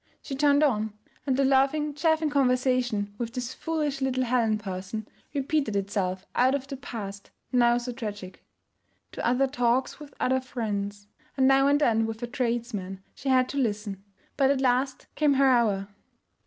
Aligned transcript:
She 0.23 0.33
turned 0.35 0.63
on, 0.63 0.93
and 1.27 1.37
the 1.37 1.45
laughing, 1.45 1.93
chaffing 1.93 2.31
conversation 2.31 3.13
with 3.19 3.33
this 3.33 3.53
foolish 3.53 4.01
little 4.01 4.23
Helen 4.23 4.57
person 4.57 5.07
repeated 5.31 5.75
itself 5.75 6.25
out 6.33 6.55
of 6.55 6.67
the 6.67 6.75
past 6.75 7.29
now 7.51 7.77
so 7.77 7.91
tragic. 7.91 8.43
To 9.11 9.23
other 9.23 9.45
talks 9.45 9.99
with 9.99 10.15
other 10.19 10.41
friends, 10.41 11.05
and 11.37 11.47
now 11.47 11.67
and 11.67 11.79
then 11.79 12.07
with 12.07 12.23
a 12.23 12.27
tradesman, 12.27 13.03
she 13.13 13.29
had 13.29 13.47
to 13.49 13.57
listen; 13.59 14.03
but 14.37 14.49
at 14.49 14.59
last 14.59 15.05
came 15.13 15.35
her 15.35 15.45
hour. 15.49 15.87